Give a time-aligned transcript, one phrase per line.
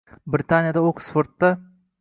[0.35, 1.59] Britaniyada Oksfordda yo